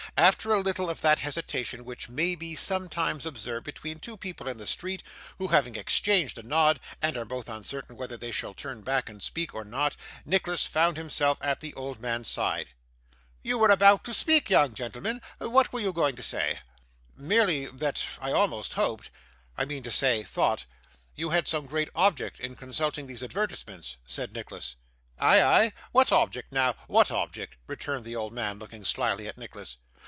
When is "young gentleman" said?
14.49-15.21